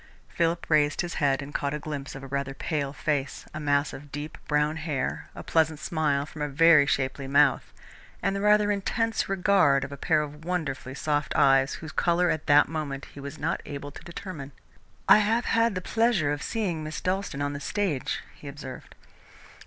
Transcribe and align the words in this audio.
Philip 0.29 0.67
raised 0.67 1.01
his 1.01 1.13
head 1.21 1.43
and 1.43 1.53
caught 1.53 1.75
a 1.75 1.79
glimpse 1.79 2.15
of 2.15 2.23
a 2.23 2.27
rather 2.27 2.55
pale 2.55 2.91
face, 2.91 3.45
a 3.53 3.59
mass 3.59 3.93
of 3.93 4.11
deep 4.11 4.35
brown 4.47 4.77
hair, 4.77 5.29
a 5.35 5.43
pleasant 5.43 5.79
smile 5.79 6.25
from 6.25 6.41
a 6.41 6.47
very 6.49 6.87
shapely 6.87 7.27
mouth, 7.27 7.71
and 8.19 8.35
the 8.35 8.41
rather 8.41 8.71
intense 8.71 9.29
regard 9.29 9.83
of 9.83 9.91
a 9.91 9.97
pair 9.97 10.23
of 10.23 10.43
wonderfully 10.43 10.95
soft 10.95 11.35
eyes, 11.35 11.75
whose 11.75 11.91
colour 11.91 12.31
at 12.31 12.47
that 12.47 12.67
moment 12.67 13.05
he 13.13 13.19
was 13.19 13.37
not 13.37 13.61
able 13.67 13.91
to 13.91 14.03
determine. 14.03 14.53
"I 15.07 15.19
have 15.19 15.45
had 15.45 15.75
the 15.75 15.81
pleasure 15.81 16.31
of 16.31 16.41
seeing 16.41 16.83
Miss 16.83 16.99
Dalstan 16.99 17.43
on 17.43 17.53
the 17.53 17.59
stage," 17.59 18.21
he 18.33 18.47
observed. 18.47 18.95